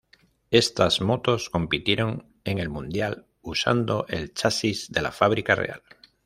[0.49, 5.83] Estas motos compitieron en el Mundial usando el chasis de la fábrica "Real".